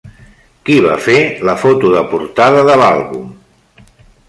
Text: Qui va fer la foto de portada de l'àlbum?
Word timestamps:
Qui 0.69 0.77
va 0.85 0.95
fer 1.07 1.17
la 1.49 1.55
foto 1.65 1.93
de 1.97 2.03
portada 2.15 2.65
de 2.71 2.81
l'àlbum? 2.83 3.31